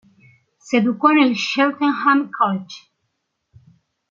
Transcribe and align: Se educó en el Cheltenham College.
Se 0.57 0.77
educó 0.77 1.11
en 1.11 1.19
el 1.19 1.35
Cheltenham 1.35 2.31
College. 2.35 2.89